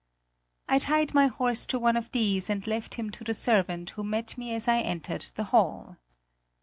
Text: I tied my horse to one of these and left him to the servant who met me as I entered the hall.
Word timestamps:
I 0.67 0.79
tied 0.79 1.13
my 1.13 1.27
horse 1.27 1.67
to 1.67 1.77
one 1.77 1.95
of 1.95 2.11
these 2.11 2.49
and 2.49 2.65
left 2.65 2.95
him 2.95 3.11
to 3.11 3.23
the 3.23 3.35
servant 3.35 3.91
who 3.91 4.03
met 4.03 4.35
me 4.35 4.51
as 4.55 4.67
I 4.67 4.79
entered 4.79 5.27
the 5.35 5.43
hall. 5.53 5.97